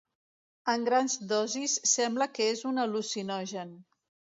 [0.73, 3.81] En grans dosis sembla que és un al·lucinogen.